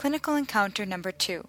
[0.00, 1.46] Clinical Encounter Number 2.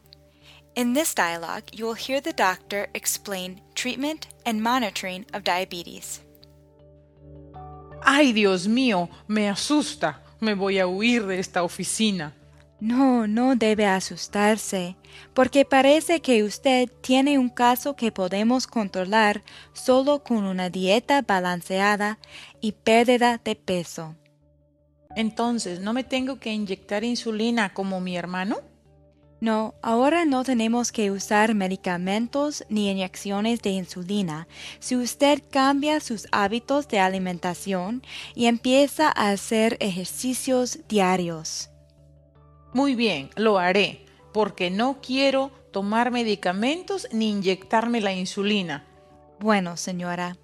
[0.75, 6.19] In this dialogue, you will hear the doctor explain treatment and monitoring of diabetes.
[8.03, 10.19] Ay, Dios mío, me asusta.
[10.41, 12.33] Me voy a huir de esta oficina.
[12.81, 14.97] No, no debe asustarse,
[15.33, 22.19] porque parece que usted tiene un caso que podemos controlar solo con una dieta balanceada
[22.59, 24.17] y pérdida de peso.
[25.15, 28.57] Entonces, ¿no me tengo que inyectar insulina como mi hermano?
[29.41, 34.47] No, ahora no tenemos que usar medicamentos ni inyecciones de insulina
[34.79, 38.03] si usted cambia sus hábitos de alimentación
[38.35, 41.71] y empieza a hacer ejercicios diarios.
[42.71, 48.85] Muy bien, lo haré, porque no quiero tomar medicamentos ni inyectarme la insulina.
[49.39, 50.37] Bueno, señora.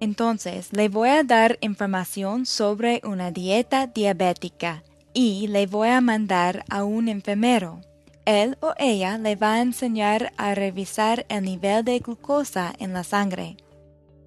[0.00, 6.64] Entonces, le voy a dar información sobre una dieta diabética y le voy a mandar
[6.70, 7.80] a un enfermero.
[8.24, 13.02] Él o ella le va a enseñar a revisar el nivel de glucosa en la
[13.02, 13.56] sangre.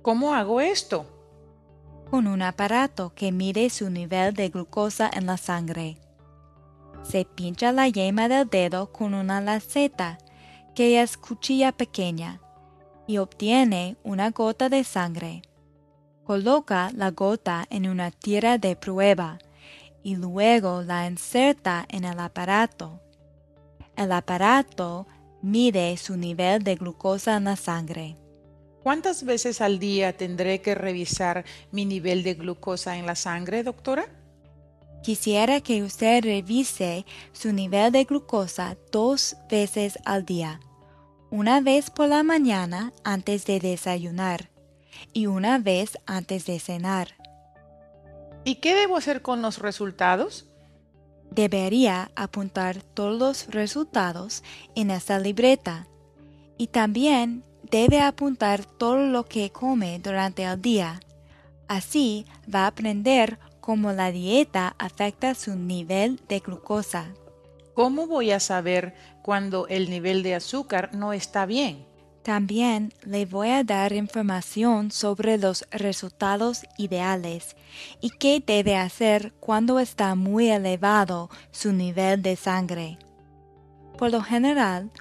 [0.01, 1.05] ¿Cómo hago esto?
[2.09, 5.97] Con un aparato que mide su nivel de glucosa en la sangre.
[7.03, 10.17] Se pincha la yema del dedo con una laceta,
[10.75, 12.41] que es cuchilla pequeña,
[13.07, 15.43] y obtiene una gota de sangre.
[16.31, 19.37] Coloca la gota en una tira de prueba
[20.01, 23.01] y luego la inserta en el aparato.
[23.97, 25.07] El aparato
[25.41, 28.15] mide su nivel de glucosa en la sangre.
[28.81, 34.05] ¿Cuántas veces al día tendré que revisar mi nivel de glucosa en la sangre, doctora?
[35.03, 40.61] Quisiera que usted revise su nivel de glucosa dos veces al día,
[41.29, 44.50] una vez por la mañana antes de desayunar
[45.13, 47.09] y una vez antes de cenar.
[48.43, 50.47] ¿Y qué debo hacer con los resultados?
[51.29, 54.43] Debería apuntar todos los resultados
[54.75, 55.87] en esta libreta
[56.57, 60.99] y también debe apuntar todo lo que come durante el día.
[61.67, 67.13] Así va a aprender cómo la dieta afecta su nivel de glucosa.
[67.73, 71.85] ¿Cómo voy a saber cuando el nivel de azúcar no está bien?
[72.23, 77.55] También le voy a dar información sobre los resultados ideales
[77.99, 82.99] y qué debe hacer cuando está muy elevado su nivel de sangre.
[83.97, 84.91] Por lo general,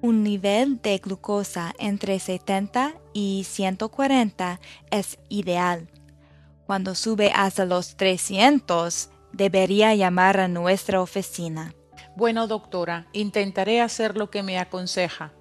[0.00, 4.60] un nivel de glucosa entre 70 y 140
[4.92, 5.88] es ideal.
[6.66, 11.74] Cuando sube hasta los 300, debería llamar a nuestra oficina.
[12.16, 15.32] Bueno, doctora, intentaré hacer lo que me aconseja.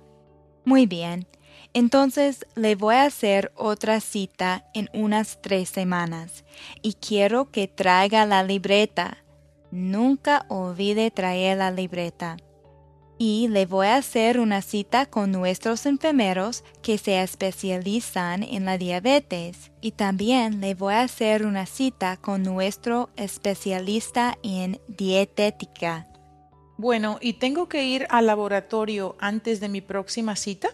[0.66, 1.28] Muy bien.
[1.74, 6.44] Entonces le voy a hacer otra cita en unas tres semanas
[6.82, 9.18] y quiero que traiga la libreta.
[9.72, 12.38] Nunca olvide traer la libreta
[13.20, 18.78] y le voy a hacer una cita con nuestros enfermeros que se especializan en la
[18.78, 26.09] diabetes y también le voy a hacer una cita con nuestro especialista en dietética.
[26.80, 30.70] Bueno, ¿y tengo que ir al laboratorio antes de mi próxima cita?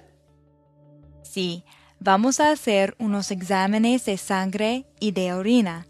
[1.23, 1.65] Sí,
[1.99, 5.87] vamos a hacer unos exámenes de sangre y de orina.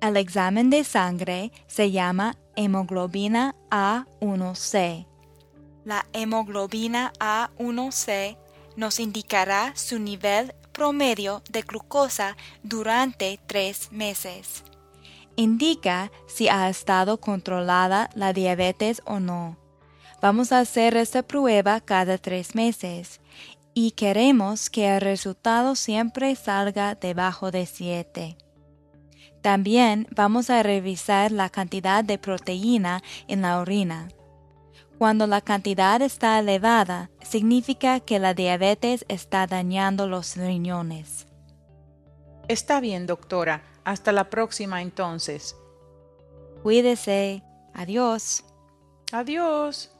[0.00, 5.06] El examen de sangre se llama hemoglobina A1C
[5.84, 8.36] la hemoglobina A1C
[8.76, 14.64] nos indicará su nivel promedio de glucosa durante tres meses.
[15.36, 19.56] Indica si ha estado controlada la diabetes o no.
[20.20, 23.20] Vamos a hacer esta prueba cada tres meses
[23.74, 28.36] y queremos que el resultado siempre salga debajo de 7.
[29.40, 34.08] También vamos a revisar la cantidad de proteína en la orina.
[34.98, 41.26] Cuando la cantidad está elevada, significa que la diabetes está dañando los riñones.
[42.46, 43.71] Está bien, doctora.
[43.84, 45.56] Hasta la próxima entonces.
[46.62, 47.42] Cuídese.
[47.74, 48.44] Adiós.
[49.12, 49.90] Adiós.